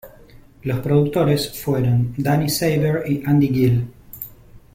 Los 0.63 0.79
productores 0.79 1.61
fueron 1.61 2.15
Danny 2.17 2.49
Saber 2.49 3.03
y 3.07 3.21
Andy 3.23 3.49
Gill. 3.49 3.87